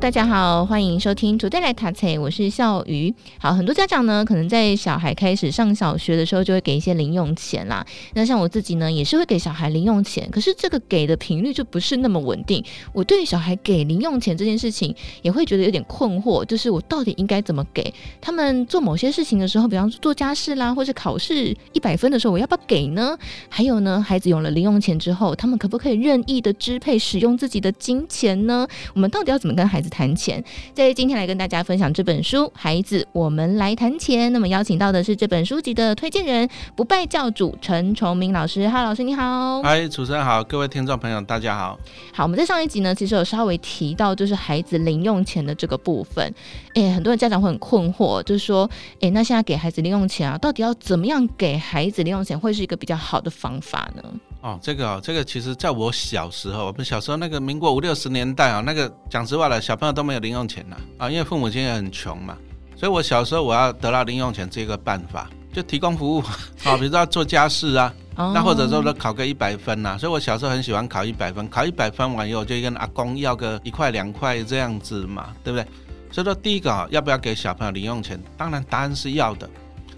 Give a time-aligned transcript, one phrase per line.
[0.00, 3.12] 大家好，欢迎收听昨天来塔菜，我是笑鱼。
[3.38, 7.84] 好，很多家长呢，可能在小孩开始上小学的时候，就会给一些零用钱啦。
[8.14, 12.64] 那像我自己呢，也是会给小孩零用钱，可是这个给的频率就不是那么稳定。
[12.92, 23.18] 我对小孩给零用钱这件事情，也会觉得有点困惑，就是我到底应该怎么给他们做某些事情的时候，比方说做家事啦，或是考试一百分的时候，我要不要给呢？
[23.48, 28.66] 还有呢，孩子有了零用钱之后，他们可不可以任意的支配使用自己的金钱呢？
[28.94, 29.68] 我们到底要怎么跟？
[29.68, 30.42] 孩子谈钱，
[30.74, 34.28] 在今天来跟大家分享这本书《孩子，我们来谈钱》。
[34.30, 38.68] 那么邀请到的是这本书籍的推荐人，不败教主陈崇明老师。
[38.68, 39.62] 哈，老师你好。
[39.62, 41.78] 嗨，主持人好，各位听众朋友大家好。
[42.12, 46.34] 好，我们在上一集呢，其实有稍微提到，就是孩子零用钱的这个部分。
[46.74, 48.68] 哎，很多人家长会很困惑，就是说，
[49.00, 54.02] 哎，那现在给孩子零用钱啊，到底要怎么样给孩子零用钱，会是一个比较好的方法呢？
[54.40, 60.76] 哦，这个哦，这个其实在我小时候，我们小时候那个民国五六十年代啊，那个讲实话了，小朋友都没有零用钱呐。
[60.96, 62.36] 啊，因为父母亲也很穷嘛，
[62.76, 66.20] 所以我小时候我要得到零用钱这个办法，就提供服务。
[66.64, 75.66] 啊， 比如说做家事啊，那或者说说考个一百分呐，所以我小时候很喜欢考一百分，考一百分完以后就跟阿公要个一块两块这样子嘛，对不对？
[76.12, 78.22] 所以说第一个啊，要不要给小朋友零用钱？
[78.36, 79.50] 当然答案是要的，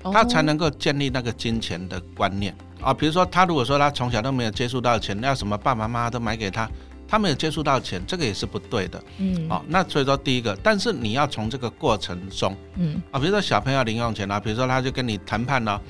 [0.02, 2.56] 他才能够建立那个金钱的观念。
[2.82, 6.68] 啊，比如说他如果说他从小都没有接触到钱，要什么爸爸妈妈都买给他，
[7.06, 9.02] 他没有接触到钱，这个也是不对的。
[9.18, 15.80] 嗯，好，那所以说第一个，但是你要从这个过程中，嗯，啊，比如说小朋友零用钱啊，比如说他就跟你谈判了，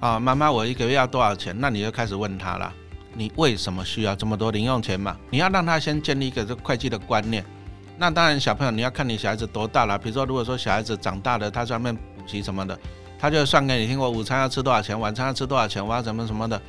[0.00, 1.54] 啊，妈妈我一个月要多少钱？
[1.58, 2.72] 那你就开始问他了，
[3.14, 5.16] 你为什么需要这么多零用钱嘛？
[5.30, 7.44] 你要让他先建立一个这会计的观念。
[7.98, 12.78] 那当然小朋友你要看你小孩子多大了，比如说如果说小孩子长大了，他专门补习什么的。
[13.20, 16.60] 他就算给你听，我午餐要吃多少钱，晚餐要吃多少钱，我要怎么什么的，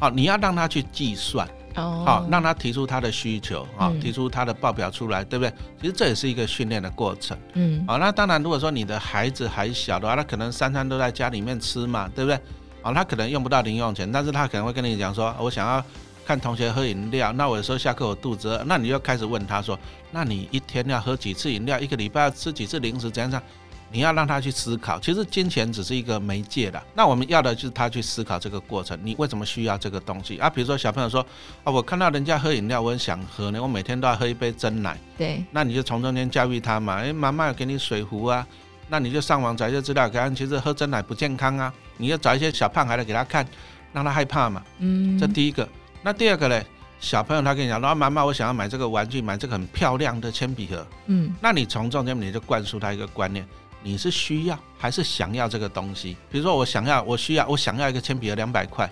[0.00, 5.52] 好，你要让他去计算，好，让他提出他的需求，好，提出他的报表出来，对不对？
[5.80, 12.38] 其实这也是一个训练的过程，嗯，好，那当然，如果说你的孩子还小的话，他可能三餐都在家里面吃嘛，对不对？
[12.82, 15.84] 好，他可能用不到零用钱，但是他可能会跟你讲说，我想要
[16.26, 19.78] 看同学喝饮料，那我有时候下课我肚子饿，那你就开始问他说，
[20.10, 21.78] 那你一天要喝几次饮料？
[21.78, 23.08] 一个礼拜要吃几次零食？
[23.08, 23.42] 怎样？
[23.92, 26.82] 你要让他去思考，其实金钱只是一个媒介的。
[26.94, 30.48] 那我们要的就是他去思考这个过程，你为什么需要这个东西啊？
[30.48, 31.20] 比如说小朋友说
[31.62, 34.98] 啊，我看到人家喝饮料，我很想喝呢，我每天都要喝一杯真奶。
[35.18, 36.94] 对，那你就从中间教育他嘛。
[36.94, 38.46] 哎，妈妈要给你水壶啊，
[38.88, 40.30] 那你就上网找一些资料，给他。
[40.30, 43.46] 其实喝真奶不健康啊，你要找一些小胖孩来给他看，
[43.92, 44.62] 让他害怕嘛。
[44.78, 45.68] 嗯，这第一个。
[46.02, 46.64] 那第二个嘞，
[46.98, 50.86] 小朋友他跟你讲，说妈妈，我想要买这个玩具，买这个很漂亮的铅笔盒。
[51.06, 53.46] 嗯，那你从中间你就灌输他一个观念。
[53.82, 56.16] 你是需要还是想要这个东西？
[56.30, 58.90] 比如说，我想要，我需要，我想要一个铅笔盒两百块。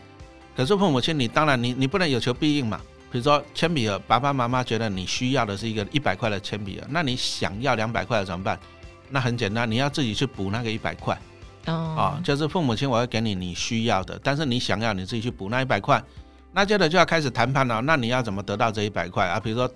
[0.57, 2.81] 可是父母亲，你当然你你不能有求必应嘛。
[3.11, 8.59] 比如说铅笔盒，爸爸妈妈觉得你需要的是一个一百块的铅笔盒，那你想要两百块的怎么办？
[9.09, 11.19] 那很简单，你要自己去补那个一百块。
[11.67, 16.03] 哦，啊，就是父母亲我会给你你需要的，但是你想要你自己去补那一百块。
[16.53, 17.81] 那接着就要开始谈判了。
[17.83, 19.39] 那你要怎么得到这一百块啊？
[19.39, 19.71] 比如说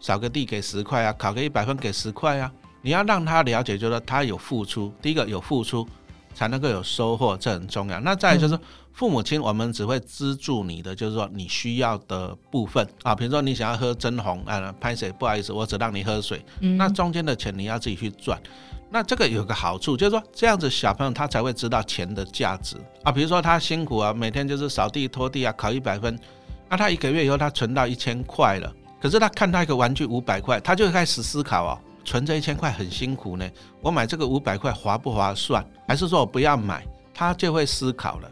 [0.00, 2.52] 扫个地给十块啊，考个一百分给十块啊。
[2.82, 5.86] 你要让他了解，就是说他有付出，第一个有付出
[6.34, 7.98] 才能够有收获，这很重要。
[8.00, 8.58] 那再就是
[8.92, 16.44] 父母亲，我们只会资助你的，就是说你需要的部分啊，比如说你想要喝真红啊，拍水不好意思，我只让你喝水。
[16.60, 18.40] 那中间的钱你要自己去赚。
[18.90, 23.12] 那这个有个好处，就是说这样子小朋友他才会知道钱的价值啊。
[23.12, 26.18] 比如说他辛苦啊，每天就是扫地拖地啊，考一百分，
[26.68, 31.78] 那他一个月以后他存到一千块了，可是他看到一个玩具五百块，他就开始思考哦。
[32.08, 33.46] 存这一千块很辛苦呢，
[33.82, 35.62] 我买这个五百块划不划算？
[35.86, 36.82] 还是说我不要买？
[37.12, 38.30] 他就会思考了。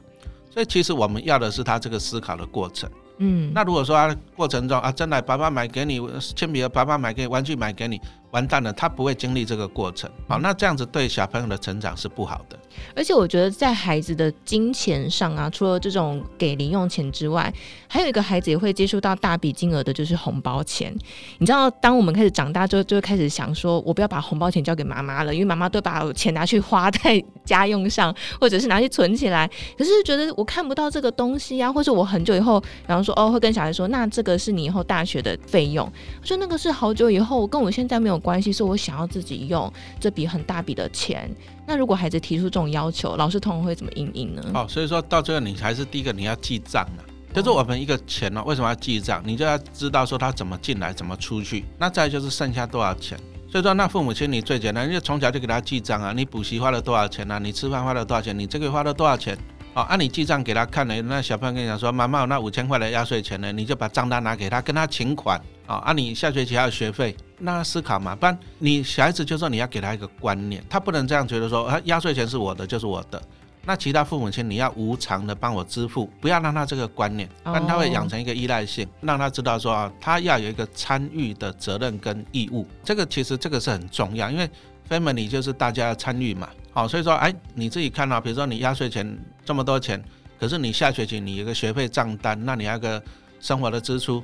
[0.50, 2.88] 所以其实我们要的是他这个思考的过程。
[3.19, 6.00] 嗯，那如果说啊过程中啊真的爸爸买给你
[6.34, 8.00] 铅笔盒，爸爸买给玩具买给你。
[8.37, 10.11] 完蛋了，他不会经历这个过程。
[10.29, 12.59] 好，那这样子对小朋友的成长是不好的。
[12.94, 17.50] 而且我觉得在孩子的金钱上啊，除了这种给零用钱之外，
[17.88, 20.94] 还有一个孩子也会接触到大笔金额的，就是红包钱。
[21.38, 29.50] 你知道，当我们开始长大之后，就会开始想说，我不要把红包钱交给妈妈了，因为妈妈都把钱拿去花在家用上，或者是拿去存起来。
[29.79, 35.91] 可是觉得我看不到这个东西啊，或者我很久以后，然后说哦，会跟小孩说，那这个是你以后大学的费用。
[36.21, 38.21] 我说那个是好久以后，跟我现在没有。
[38.26, 41.31] 关系，是我想要自己用这笔很大笔的钱。
[41.64, 44.43] 那如果孩子提出这种要求，老师通常会怎么应应呢？
[44.52, 47.06] 哦，所以说到最后，你还是第一个你要记账啊。
[47.32, 49.23] 就是我们一个钱呢，为什么要记账？
[49.25, 51.64] 你就要知道说他怎么进来，怎么出去。
[51.78, 53.17] 那再就是剩下多少钱。
[53.49, 56.12] 所以说，那父母亲你最简单，就从小就给他记账啊。
[56.12, 57.38] 你补习花了多少钱啊？
[57.38, 58.37] 你吃饭花了多少钱？
[58.37, 59.38] 你这个月花了多少钱？
[59.75, 61.00] 哦，按你记账给他看呢。
[61.02, 63.52] 那小朋友跟你讲说，妈妈，那五千块的压岁钱呢？
[63.52, 65.40] 你就把账单拿给他，跟他请款。
[65.66, 68.14] 哦，按你下学期还有学费，那思考嘛。
[68.14, 73.20] 不然你小孩子就说你要给他一个观念，他不能这样觉得说，啊，压岁钱是我的，就是我的。
[73.68, 82.64] 那其他父母亲，你要无偿的帮我支付，不要让他这个观念，不然他会养成一个依赖性，让他知道说啊，他要有一个参与的责任跟义务。
[82.84, 84.48] 这个其实这个是很重要，因为
[84.88, 86.48] family 就是大家要参与嘛。
[86.72, 90.00] 好，所以说，哎，你自己看到，比如说你压岁钱这么多钱，
[90.38, 93.02] 可是你下学期你有个学费账单，那你要个
[93.40, 94.22] 生活的支出。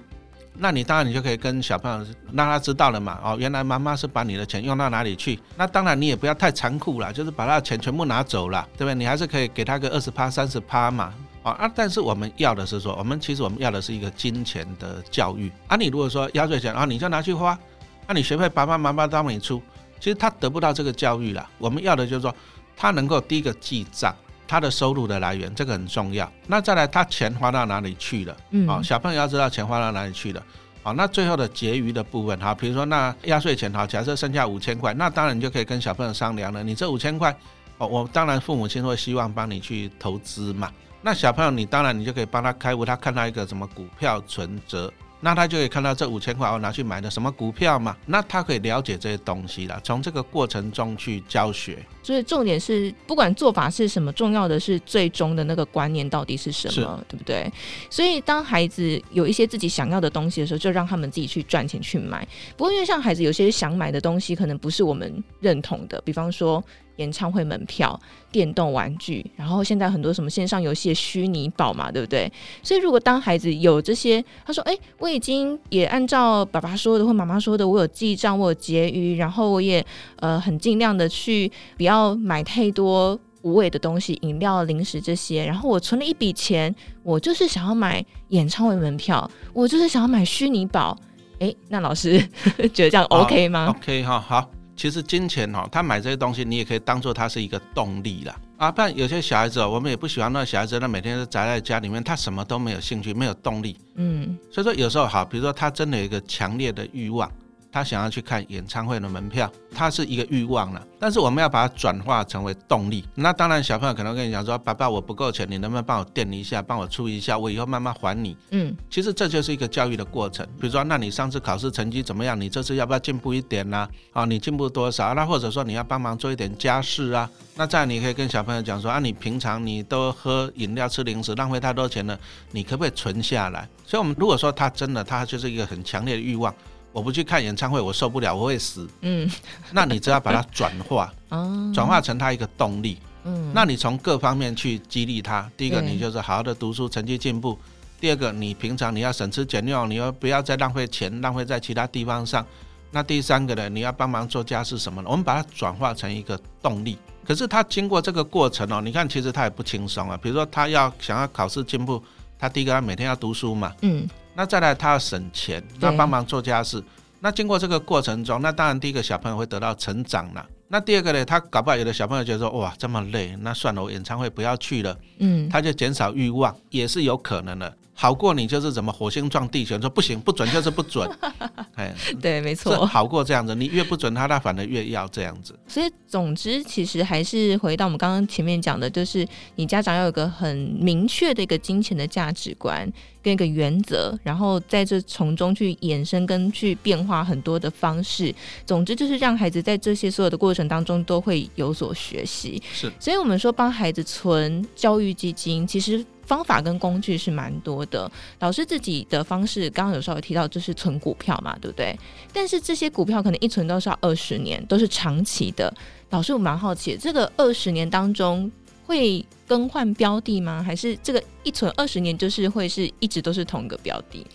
[0.54, 5.38] 那你当然你就可以跟小朋友让他知道了嘛，哦，原来妈妈是把你的钱用到哪里去。
[5.56, 8.94] 那当然你也不要太残酷了，就是把他的钱全部拿走了，对不对？
[8.94, 11.72] 你还是可以给他个二十趴、三十趴嘛，啊啊！
[11.75, 15.76] 但是我们要的是说，我们其实我们要的是一个金钱的教育啊。
[15.76, 17.58] 你如果说压岁钱啊，你就拿去花，
[18.06, 19.60] 那你学费爸爸妈妈帮你出，
[19.99, 21.49] 其实他得不到这个教育了。
[21.56, 22.34] 我们要的就是说，
[22.76, 24.14] 他能够第一个记账。
[24.52, 26.31] 他的收入的来源，这个很重要。
[26.46, 28.37] 那再来，他钱花到哪里去了？
[28.50, 30.43] 嗯，好，小朋友要知道钱花到哪里去了。
[30.82, 36.62] 好，那最后的结余的部分，好，比如说那压岁钱，好，假设剩下五千块，那当然你就可以跟小朋友商量了。
[36.62, 37.34] 你这五千块，
[37.78, 40.70] 哦，我当然父母亲会希望帮你去投资嘛。
[41.00, 44.93] 那小朋友，你当然你就可以帮他开户，他看到一个什么股票存折。
[45.24, 47.96] 那他就可以看到这五千块我拿去买的什么股票嘛？
[48.06, 51.78] 那他可以了解这些东西了，从这个过程中去教学。
[52.02, 57.50] 所以重点是，不管做法是什么，重要的是最终的那个观念到底是什么，对不对？
[57.88, 62.26] 所以当孩子有一些自己想要的东西的时候，就让他们自己去赚钱去买。
[62.56, 66.62] 不过因为像孩子有些想买的东西，可能不是我们认同的，比方说。
[66.96, 67.98] 演唱会门票、
[68.30, 72.30] 电动玩具，然后现在很多什么线上游戏虚拟宝嘛，对不对？
[72.62, 79.84] 所以如果当孩子有这些，他说：“哎，我已经也按照爸爸说的或妈妈说的，我有记账，我有结余，然后我也
[80.16, 85.44] 呃很尽量的去不要买太多无谓的东西，饮料、零食这些。
[85.44, 90.96] 然后我存了一笔钱，我就是想要买演唱会门票，我就是想要买虚拟宝。
[91.40, 92.20] 哎，那老师
[92.72, 94.62] 觉得这样 OK 吗？OK 好，好。
[94.76, 98.34] 其实金钱哈，他买这些东西，你也可以当做他是一个动力啦。
[98.56, 98.72] 啊。
[98.72, 103.76] 不然有些小孩子哦，我们也不喜欢那小孩子，那每天都宅在家里面，他什么都没有兴趣，没有动力。
[103.94, 107.30] 嗯，所以说有时候好，比如说他真的有一个强烈的欲望。
[107.72, 113.02] 他想要去看演唱会的门票，他是一个欲望了，但是我们要把它转化成为动力。
[113.14, 120.46] 那当然，小朋友可能跟你讲说：“爸爸，我不够钱，你能不能帮我垫一下，帮我出一下，我以后慢慢还你。”嗯，其实这就是一个教育的过程。
[120.60, 122.38] 比如说，那你上次考试成绩怎么样？
[122.38, 123.88] 你这次要不要进步一点呢？
[124.12, 125.14] 啊，你进步多少？
[125.14, 127.28] 那或者说你要帮忙做一点家事啊？
[127.56, 132.18] 那这样你可以跟小朋友讲说：“啊，你平常你都喝饮料、吃零食，浪费太多钱了，
[132.50, 136.54] 你可不可以存下来？”所以，我们如果说他真的，他就是一个很强烈的欲望。
[136.92, 138.88] 我不去看演唱会，我受不了，我会死。
[139.00, 139.30] 嗯，
[139.72, 141.12] 那你只要把它转化，
[141.74, 142.98] 转化成他一个动力。
[143.24, 145.50] 嗯，那你从各方面去激励他。
[145.56, 147.56] 第一个，你就是好好的读书，成绩进步；
[148.00, 152.44] 第二个，你平常你要省吃俭用，你要不要再浪费钱，浪费在其他地方上。
[152.90, 155.08] 那第三个呢，你要帮忙做家事什么的。
[155.08, 156.98] 我们把它转化成一个动力。
[157.24, 160.18] 可是他经过这个过程哦，你看其实他也不轻松啊。
[160.20, 162.02] 比如说他要想要考试进步，
[162.42, 163.72] 他第一个他每天要读书嘛。
[163.82, 164.04] 嗯。
[164.34, 166.82] 那再来，他要省钱，那帮忙做家事。
[167.20, 170.44] 那经过这个过程中，那当然第一个小朋友会得到成长了。
[170.66, 174.99] 那第二个呢，他搞不好有的小朋友觉得说，哇，这么累，那算了，我演唱会不要去了。
[175.18, 177.72] 嗯，他就减少欲望，也是有可能的。
[177.94, 181.08] 好过你就是怎么火星撞地球，说不行 不准就是不准，
[181.76, 185.56] 哎，对，没错，好过这样子，你越不准他，他反而越要这样子。
[185.68, 192.90] 所以总之，其实还是回到我们刚刚前面讲的，就是你家长要有个很明确的一个金钱的价值观
[193.22, 198.34] 跟一个原则，然后在这从中去衍生跟去变化很多的方式。
[198.66, 202.61] 总之就是让孩子在这些所有的过程当中都会有所学习。
[202.72, 206.04] 是，所以我们说帮孩子存教育基金，其实。
[206.32, 211.94] 方法跟工具是蛮多的，老师自己的方式刚刚有稍微提到，就是存股票嘛，对不对？
[212.32, 215.70] 但是这些股票可能一存都是要二十年，都是长期的。
[216.08, 218.50] 老师我蛮好奇，这个二十年当中
[218.86, 220.62] 会更换标的吗？
[220.62, 224.26] 还是这个一存二十年就是会是一直都是同一个标的？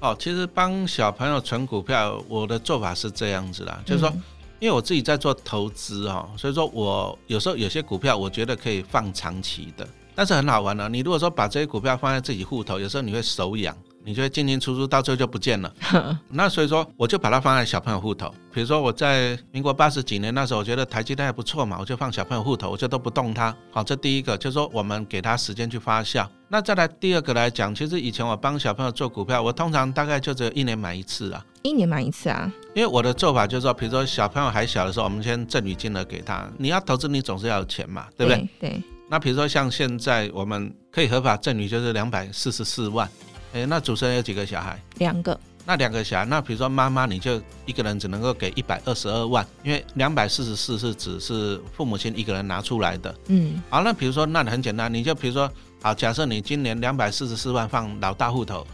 [0.00, 4.12] 哦，其实帮小朋友存股票，我的做法是这样子啦，就是说，
[4.58, 9.88] 因为我自己在做投资哦，所以说我有时候有些股票我觉得可以放长期的。
[10.14, 10.88] 但是很好玩呢。
[10.88, 15.72] 你如果说把这些股票放在自己户头，有时候你会手痒，你就会进进出出，到最后就不见了。
[16.30, 18.32] 那所以说，我就把它放在小朋友户头。
[18.52, 23.54] 比如说我在民国八十几年那时候，我觉得台积电还不错嘛，我就放小朋友户头，我就都不动它。
[23.70, 26.26] 好，这第一个就是说我们给他时间去发酵。
[26.48, 31.44] 那再来第二个来讲，其实以前我帮小朋友做股票，我通常大概就只有一年买一次啊。
[31.62, 32.52] 一年买一次啊？
[32.74, 36.48] 因为我的做法就是说，比如说小朋友还小的时候，我们先赠与金额给他。
[36.58, 38.48] 你要投资，你总是要有钱嘛，对不对？
[38.60, 38.82] 对。
[39.14, 43.08] 那比如说像现在我们可以合法赠与就是两百四十四万。
[43.52, 44.76] 哎，那主持人有几个小孩？
[44.98, 45.38] 两个。
[45.64, 53.14] 那两个小孩，那比如说妈妈，你就一个人只能够给一百二十二万，因为两百四十四是只是父母亲一个人拿出来的。
[53.28, 53.62] 嗯。
[53.70, 55.48] 好，那比如说，那很简单，你就比如说，
[55.80, 58.66] 好，假设你今年两百四十四万放老大户头，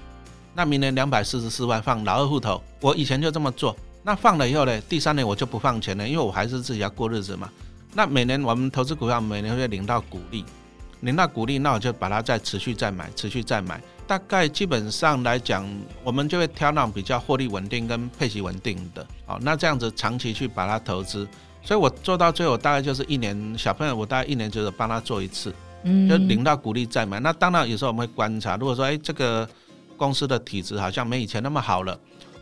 [0.55, 2.63] 那明年两百四十四万放老二户头。
[2.81, 3.77] 我以前就这么做。
[4.03, 7.51] 那放了以后呢，第三年我就不放钱了，因为我还是自己要过日子嘛。
[7.95, 10.45] 那每年我们投资股票，每年会领到股利。
[11.01, 13.81] 领到股利，那我就把它再持续再买，持续再买。
[14.07, 15.67] 大概基本上来讲，
[16.05, 19.07] 我们就会挑那种比较获利稳定跟配息稳定的。
[19.25, 21.27] 好，那这样子长期去把它投资。
[21.63, 25.55] 所以我做到最后大概就是一年，小朋友我大概一年就是帮他做一次，
[25.85, 27.19] 嗯，就领到股利再买。
[27.21, 29.49] 那当然有时候我们会观察，如果说哎这个
[29.97, 31.99] 公司的体质好像没以前那么好了。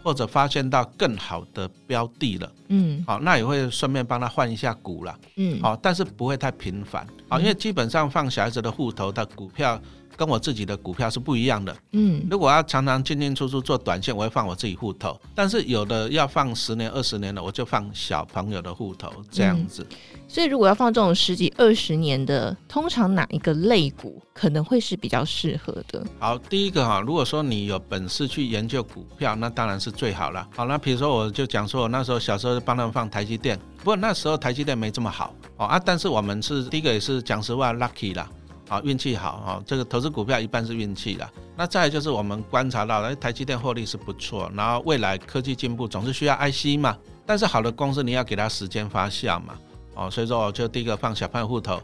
[0.09, 9.79] 或者发现到更好的标的了，嗯，好，那也会顺便帮他换一下股了，嗯，好，但是不会太频繁，好，因为基本上放小孩子的户头的股票。
[10.17, 11.77] 跟我自己的股票是不一样的。
[11.93, 15.19] 嗯，如果要常常进进出出做短线，我会放我自己户头。
[15.35, 19.87] 但是有的要放十年、二十年的，我就放小朋友的户头这样子。
[20.27, 26.05] 所以如果要放这种十几、二十年的，通常哪一个类股可能会是比较适合的？
[26.19, 30.47] 好，第一个哈，如果说你有本事去研究股票，那当然是最好了。
[30.55, 38.29] 好，那比如说我就讲说，我那时候小时候帮他们放台积电，不过那时候台积电没这么好哦啊，但是我们是第一个也是讲实话 lucky 啦。
[38.69, 41.29] 好运气好啊，这个投资股票一半是运气的。
[41.57, 46.97] 那再就是我们观察到，哎，台积电获利是不错，然后未来科技进步总是需要 IC 嘛。
[47.27, 49.55] 但是好的公司你要给它时间发酵嘛，
[49.95, 51.75] 哦，所以说我就第一个放小朋友户头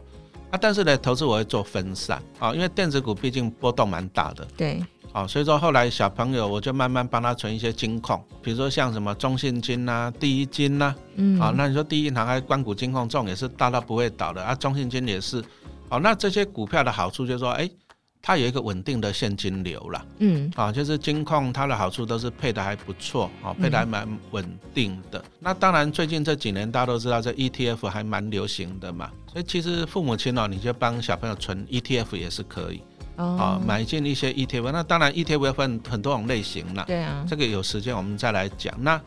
[0.49, 0.57] 啊。
[0.61, 4.47] 但是呢，投资我会做分散啊，因为电子股毕竟波动蛮大的。
[4.55, 15.43] 对，哦，所以说后来小朋友我就慢慢帮他存一些金控，比如说像什么中信金呐、第一金呐，嗯，啊，那你说第一银行还关谷金控这种也是大到不会倒的啊，中信金也是。
[15.89, 17.69] 好，那这些股票的好处就是说，哎，
[18.21, 25.23] 它有一个稳定的现金流了，嗯，啊，就是金控它的好处都是配的还不错，啊，配的还蛮稳定的。
[25.39, 32.81] 那当然，最近这几年大家都知道这 ETF 还蛮流行的嘛，所以其实父母亲哦，你就帮小朋友存 ETF 也是可以，
[33.15, 34.71] 啊，买进一些 ETF。
[34.71, 38.73] 那当然 ETF 分很多种类型了，对啊，这个有时间我们再来讲。
[38.81, 38.99] 那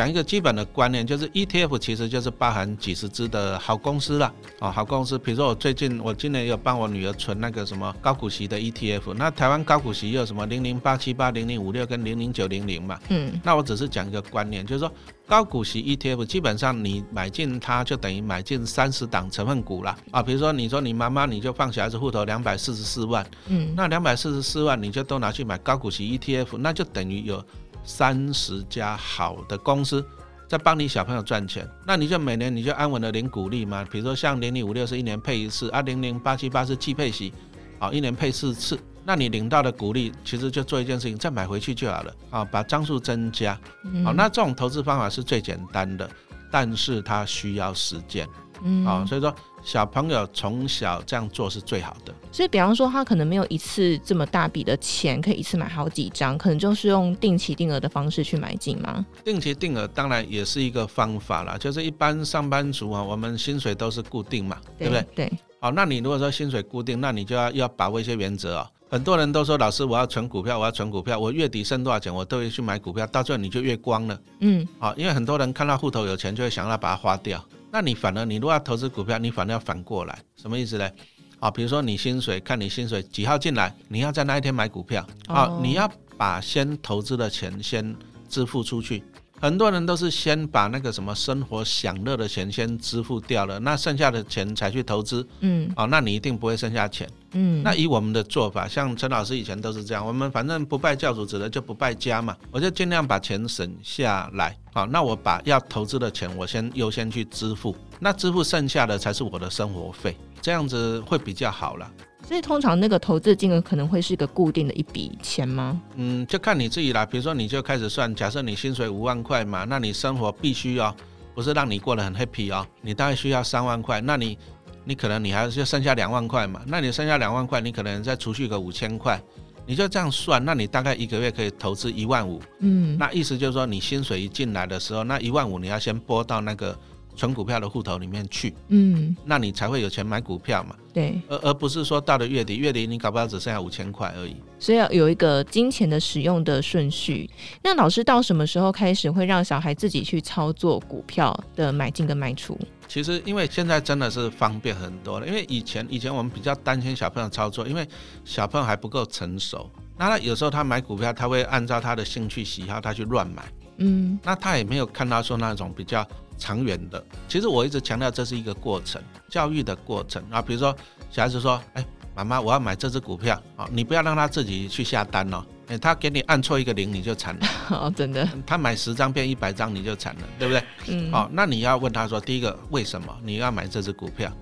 [0.00, 5.18] 讲一个基本的观念，就是 ETF 其实就是包含几十只的好公司了啊，好公司。
[5.18, 12.98] 比如说我最近，我今年有帮我女儿存那个什么高股息的 ETF，那台湾高股息有什么零零八七八、零零五六跟零零九零零嘛。
[13.10, 13.38] 嗯。
[13.44, 14.90] 那我只是讲一个观念，就是说
[15.26, 20.22] 高股息 ETF 基本上你买进它就等于买进三十档成分股了啊。
[20.22, 27.44] 比如说你说你妈妈你就放小孩子户头两百四十四万，嗯，那两百四十四万你就都拿去买高股息 ETF，那就等于有。
[27.90, 30.04] 三十家好的公司
[30.48, 33.84] 在帮你小朋友赚钱，那你就每年你就安稳的领股利嘛。
[33.90, 37.32] 比如说像零零五六是一年配一次，啊零零八七八是季配息，
[37.80, 38.78] 好，一年配四次。
[39.04, 43.58] 那你领到的股利其实就做一件事情，再买回去就好了啊，把张数增加。
[44.04, 46.08] 好，那这种投资方法是最简单的，
[46.50, 48.26] 但是它需要时间。
[48.62, 49.34] 嗯，啊，所以说。
[49.62, 59.04] 小朋友从小这样做是最好的，所以比方说他可能没有一次这么大笔的钱可以一次买好几张，可能就是用定期定额的方式去买进吗？
[59.24, 65.06] 定期定额当然也是一个方法啦，就是一般上班族啊，我们薪水都是固定嘛，对不对？
[65.14, 65.32] 对。
[65.60, 68.66] 好，那你如果说薪水固定，那你就要要把握一些原则哦。
[68.88, 74.18] 很多人都说老师我要存股票，我要存股票，我月底剩多少钱我都会去买股票，到最后你就月光了。
[74.40, 74.66] 嗯。
[74.78, 77.44] 好，因为很多人看到户头有钱就会想要把它花掉。
[77.72, 80.90] 那你反而，你如果要投资股票，你反而要反过来，什么意思呢？
[81.38, 87.96] 啊，比如说你薪水，看你薪水几号进来，你要在那一天买股票，啊，你要把先投资的钱先
[88.28, 89.02] 支付出去。
[89.40, 95.26] 很多人都是先把那个什么生活享乐的钱先支付掉了，那剩下的钱才去投资。
[95.40, 97.08] 嗯，哦，那你一定不会剩下钱。
[97.32, 104.54] 嗯，那以我们的做法，像陈老师以前都是这样，我们反正不拜教主，指的就不败家嘛，我就尽量把钱省下来。
[104.74, 111.90] 好，那我把要投资的钱，我先优先去支付，那支付剩下的才是我的生活费，这样子会比较好了。
[112.30, 115.82] 所以通常那个投资金额可能会是一个固定的一笔钱吗？
[115.96, 117.04] 嗯，就看你自己啦。
[117.04, 120.94] 比如说，你就开始算，假设你薪水五万块嘛，那你生活必须要
[121.34, 124.38] 不是让你过得很 happy 哦，你大概需要三万块，那你
[124.84, 129.20] 你可能你还是剩下两万块嘛，那你剩下两万块，你可能再储蓄个五千块。
[129.66, 136.78] 你就这样算，那你大概一个月可以投资一万五，嗯，那意思就是说，你薪水一进来的时候，那一万五你要先拨到那个。
[137.16, 140.74] 存股票的户头里面去，嗯，那你才会有钱买股票嘛？
[140.92, 144.34] 对，而而不是说到了月底，月底你搞不好只剩下五千块而已。
[144.58, 147.28] 所以要有一个金钱的使用的顺序。
[147.62, 152.58] 那老师到什么时候开始会让小孩自己去操作股票的买进跟卖出？
[152.88, 155.26] 其实因为现在真的是方便很多了。
[155.26, 157.86] 因为以前以前我们比较担心小朋友操作，因为
[158.24, 159.70] 小朋友还不够成熟。
[159.96, 163.44] 那他有时候他买股票，他会按照他的兴趣喜好，他去乱买。
[163.76, 166.06] 嗯，那他也没有看到说那种比较。
[166.40, 170.40] 长远的，其实我一直强调这是一个过程，教育的过程啊。
[170.40, 170.74] 比如说
[171.10, 171.84] 小孩子说：“哎，
[172.16, 175.44] 妈妈，我要买这只股票啊！”你不要让他自己去下单哦。
[175.68, 177.46] 哎，他给你按错一个零，你就惨了。
[177.70, 178.26] 哦，真的。
[178.44, 180.64] 他买十张变一百张，你就惨了，对不对？
[180.88, 181.12] 嗯。
[181.12, 184.32] 哦，那你要问他说：第一个，为什么你要买这只股票？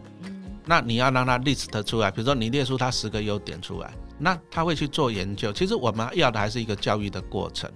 [0.64, 3.93] 那你要让他 list 出来，比如说你列出他十个优点出来。
[4.18, 5.52] 那他会去做研究。
[5.52, 7.70] 其实我们要的还是一个教育的过程。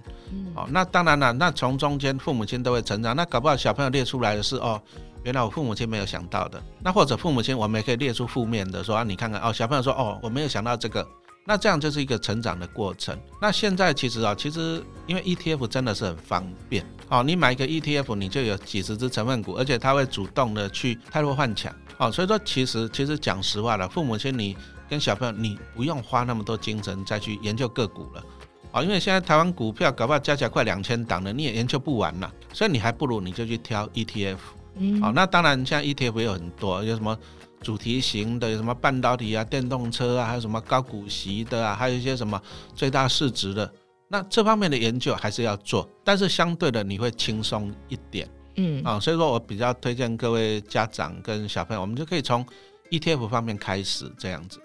[0.55, 3.15] 哦，那当然了，那从中间父母亲都会成长。
[3.15, 4.81] 那搞不好小朋友列出来的是哦，
[5.23, 6.61] 原来我父母亲没有想到的。
[6.83, 11.07] 那或者父母亲我们也可以列出负面的，说啊，你看看哦，小朋友说哦，我没有想到这个。
[11.45, 13.17] 那这样就是一个成长的过程。
[13.41, 16.85] 那现在其实啊，其实因为 ETF 真的是很方便。
[17.09, 21.73] 哦，你买一个 ETF，你就有几十只成分股，而且它会主动的去泰弱换强。
[21.97, 24.55] 哦，所以说其实其实讲实话了，父母亲你。
[24.89, 28.23] 跟小朋友，你不用花那么多精神再去研究个股了，
[28.71, 34.37] 啊，因为现在台湾股票搞不好加起来快两千档了，你也研究不完了，所以你还不如你就去挑 ETF，
[34.75, 37.17] 嗯，好，那当然像 ETF 也有很多，有什么
[37.61, 42.41] 主题型的，有什么半导体啊、电动车啊，还有什么高股息的啊，还有一些什么
[42.75, 43.73] 最大市值的，
[44.09, 52.45] 那这方面的研究还是要做，但是相对的你会轻松一点，嗯，啊，所以说我比较推荐各位家长跟小朋友，我们就可以从
[52.89, 54.59] ETF 方面开始这样子。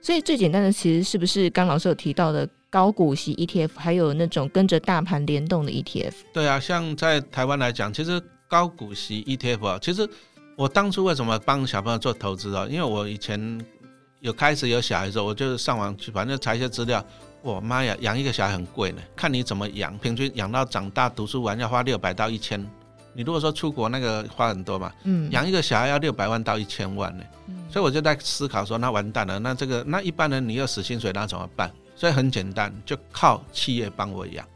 [0.00, 6.12] 所以最简单的其实是不是刚老师有提到的高股息 ETF，还有那种跟着大盘联动的 ETF？
[6.32, 10.08] 对啊，像在台湾来讲，其实高股息 ETF 啊，其实
[10.56, 12.66] 我当初为什么帮小朋友做投资啊？
[12.70, 13.60] 因为我以前
[14.20, 17.04] 有开始有小孩的时候，我就上网去，反正查一些资料。
[17.40, 22.68] 我妈呀，养一个小孩很贵呢，看你怎么养，平均养到长大读书完要花六百到一千。
[23.14, 27.24] 你如果说出国那个花很多嘛，嗯，养一个小孩要六百万到一千万呢。
[27.70, 31.70] 所以我就在思考说，那完蛋了，那这个那一般人你要死薪水，那怎么办？
[31.94, 34.46] 所以很简单，就靠企业帮我养。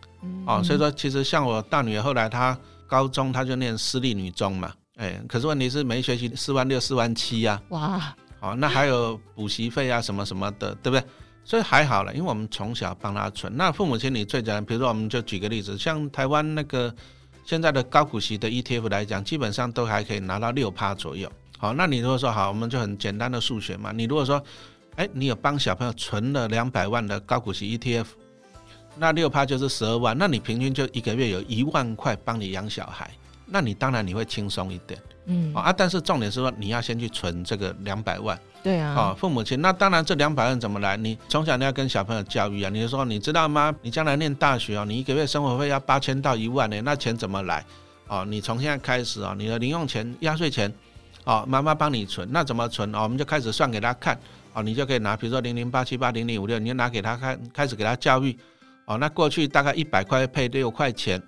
[0.47, 7.61] 哦，所以说其实像我大女儿后来她高中她就念私立女中嘛，哎，可是问题是每学期四万六、四万七呀。
[7.69, 8.15] 哇！
[8.41, 11.05] 哦，那还有补习费啊什么什么的，对不对？
[11.45, 13.55] 所以还好了，因为我们从小帮她存。
[13.57, 16.95] 那父母亲你最简单，比如说我们就举个例子，像台湾那个
[17.45, 21.31] 现在的高股息的 ETF 来讲，基本上都还可以拿到六趴左右。
[21.59, 23.93] 好，那你如果说好，我们就很简单的数学嘛。
[23.93, 24.43] 你如果说，
[24.97, 28.07] 哎，你有帮小朋友存了两百万的高股息 ETF，
[28.97, 33.11] 那六趴就是十二万，那你平均就一个月有一万块帮你养小孩，
[33.47, 35.73] 那你当然你会轻松一点，嗯啊。
[35.73, 38.91] 但是重点是说，你要先去存这个两百万，对啊。
[38.93, 40.97] 啊，父母亲，那当然这两百万怎么来？
[40.97, 42.71] 你从小你要跟小朋友教育啊。
[42.71, 43.75] 你就说，你知道吗？
[43.83, 47.65] 你将来念大学哦，你一个月生活费要八千到一万呢，那钱怎么来？
[48.09, 50.73] 哦，你从现在开始啊，你的零用钱、压岁钱。
[51.25, 52.93] 哦，妈妈帮你存，那怎么存？
[52.93, 54.19] 哦，我们就开始算给他看。
[54.55, 58.37] 哦，你就可以拿，比如说零零八七八零零五六，你就拿给他看，开始给他教育。
[58.87, 61.23] 哦，那过去大概一百块配六块钱，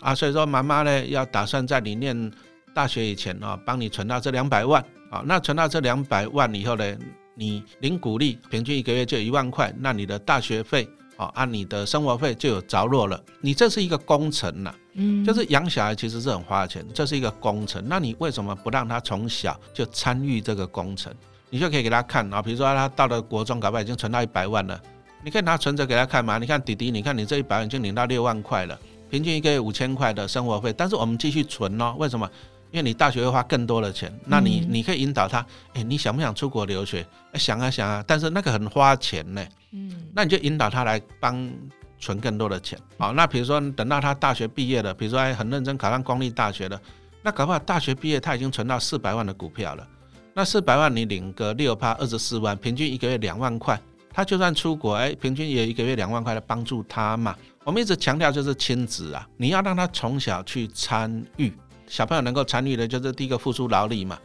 [0.00, 2.30] 啊，所以说妈妈呢要打算在你念
[2.78, 4.80] 大学以前啊，帮你存到这两百万。
[5.10, 6.96] 啊，那存到这两百万以后呢，
[7.34, 10.88] 你领股利，平均一个月就一万块，那你的大学费。
[11.16, 13.20] 啊，按你的生活费就有着落了。
[13.40, 17.82] 你这是一个工程呐，嗯，就是养小孩其实是很花钱，这是一个工程。
[17.88, 21.12] 那你为什么不让他从小就参与这个工程？
[21.50, 24.80] 你就可以给他看啊，比如说他到了国中，搞不好已经存到一百万了，
[25.24, 26.38] 你可以拿存折给他看嘛。
[26.38, 28.78] 你看弟弟，你看你这一百万已经领到六万块了，
[29.10, 31.96] 平均一个月五千块的生活费，但是我们继续存哦。
[31.98, 32.30] 为什么？
[32.70, 37.06] 因为你大学会花更多的钱，那你你可以引导他，哎，你想不想出国留学？
[37.34, 39.44] 想啊想啊，但是那个很花钱呢。
[39.72, 41.50] 嗯，那你就引导他来帮
[41.98, 42.78] 存更多的钱。
[42.98, 46.80] 好，那比如说等到他大学毕业了，比如说很认真考上公立大学了，
[47.22, 49.86] 那搞不好大学毕业他已经存到四百万的股票了。
[50.34, 53.80] 那四百万你领个六趴二十四万，平均一个月两万块，
[54.12, 57.34] 他就算出国，哎，平均也一个月两万块来帮助他嘛。
[57.64, 61.52] 我们一直强调就是亲子啊，你要让他从小去参与。
[61.88, 64.18] 小朋友能够参与的，就是第一个付出劳力嘛，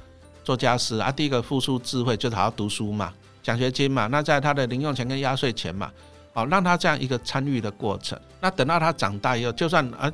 [0.43, 4.07] 做家事啊；第一个付出智慧，就是好好读书嘛，奖学金嘛。
[4.07, 5.91] 那在他的零用钱跟压岁钱嘛，
[6.33, 8.19] 好让他这样一个参与的过程。
[8.41, 10.11] 那等到他长大以后，就算啊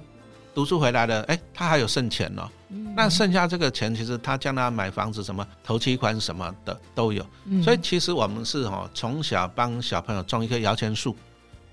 [0.54, 2.48] 读书回来了，哎，他还有剩钱哦。
[2.96, 7.26] 那剩下这个钱，其实他将来买房子什么、投期款什么的都有。
[7.64, 11.16] 所以其实我们是哦从小帮小朋友种一棵摇钱树。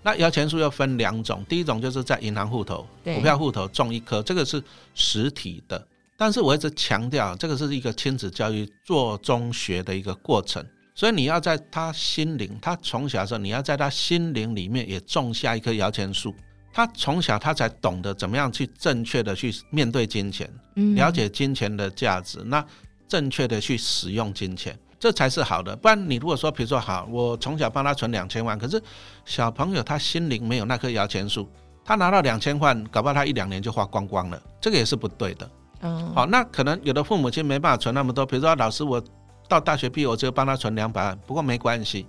[0.07, 4.63] 那摇钱树又分两种，第一种就是在银行户头、股票户头种一棵，这个是
[4.95, 5.85] 实体的。
[6.17, 10.65] 但是我一直强调，这个是一个亲子教育做中学的一个过程，
[10.95, 16.33] 所以你要在他心灵，他从小的时候，你要在他心灵里面也种下一棵摇钱树。
[16.73, 20.49] 他从小他才懂得怎么样去正确的去面对金钱，
[20.95, 22.65] 了解金钱的价值，那
[23.09, 25.77] 正确的去使用金钱，这才是好的。
[25.77, 28.83] 不然你如果说，比如说好，我从小帮他存两千万，可是
[29.25, 31.49] 小朋友他心灵没有那棵摇钱树，
[31.85, 35.51] 他拿到两千万，搞不好他一两年就花光光了，这个也是不对的。
[35.83, 39.03] 哦，好，那可能有的父母亲没办法存那么多，比如说老师，我
[39.49, 42.01] 到大学毕业我只有帮他存两百万，不过没关系，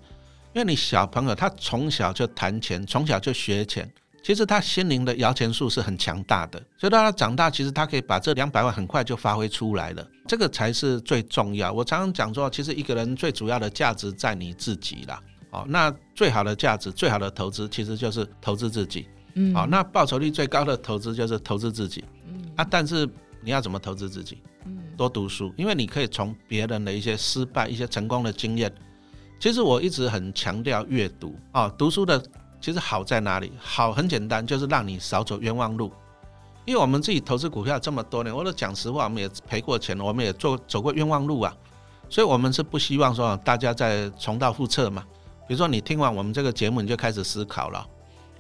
[0.54, 3.92] 因为你小朋友他从小就谈钱，从小就学钱。
[4.24, 10.06] 其实他心灵的摇钱树是很强大的，所以到他长大，其实他可以把这两百万很快就发挥出来了。
[10.28, 11.72] 这个才是最重要。
[11.72, 15.24] 我常常讲说，其实一个人最主要的价值在你自己啦。
[15.52, 19.08] 哦，那最好的价值、最好的投资，其实就是投资自己。
[19.36, 22.04] 嗯，好，那报酬率最高的投资就是投资自己。
[22.28, 23.08] 嗯，啊，但是
[23.42, 24.40] 你要怎么投资自己？
[24.66, 28.70] 嗯，多读书，因为你可以从别人的一些失败、一些成功的经验。
[29.40, 32.22] 其实我一直很强调阅读啊，读书的。
[32.60, 33.52] 其实好在哪里？
[33.60, 35.92] 好很简单，就是让你少走冤枉路。
[36.66, 41.56] 因为我们自己投资股票这么多年，我都讲实话，我们也赔过钱，我们也做走过冤枉路啊。
[42.10, 45.04] 所以，我们是不希望说大家再重蹈覆辙嘛。
[45.48, 47.88] 比如说，你听完我们这个节目，你就开始思考了。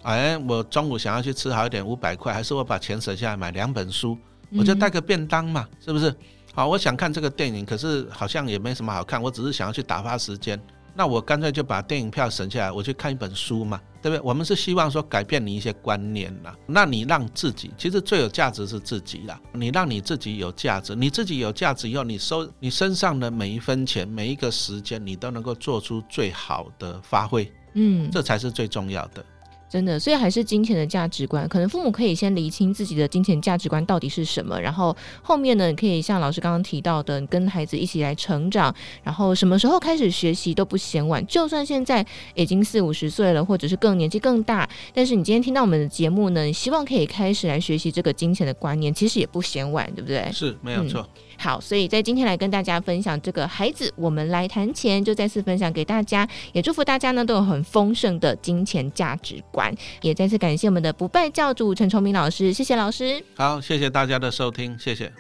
[0.04, 4.18] 哎，我中午想要去吃好一点，五百块，还是我把钱省下来买两本书，
[4.58, 6.14] 我就带个便当嘛，是不是？
[6.54, 10.62] 好，我想看这个电影，可是好像也没什么好看，我只是想要去打发时间。
[10.94, 14.28] 那我干脆就把电影票省下来，我去看一本书嘛，对不对？
[14.28, 16.56] 我们是希望说改变你一些观念啦。
[16.66, 19.40] 那你让自己，其实最有价值是自己啦。
[19.54, 27.52] 你让你自己有价值，你自己有价值以后，你收你身上的每一分钱、每一个时间，你都能够做出最好的发挥。
[27.74, 29.24] 嗯，这才是最重要的。
[29.70, 50.32] 真的，所以还是金钱的价值观，可能父母可以先厘清自己的金钱价值观到底是什么，然后后面呢，可以像老师刚刚提到的，跟孩子一起来成长，然后什么时候开始学习都不嫌晚，就算现在已经四五十岁了，或者是更年纪更大，但是你今天听到我们的节目呢，希望可以开始来学习这个金钱的观念，其实也不嫌晚，对不对？
[50.32, 51.08] 是没有错。
[51.38, 63.24] 好，所以在今天来跟大家分享这个孩子，我们来谈钱，就再次分享给大家，也祝福大家呢都有很丰盛的金钱价值观，也再次感谢我们的不败教主陈崇明老师，谢谢老师。
[63.36, 65.12] 好，谢谢大家的收听，谢谢。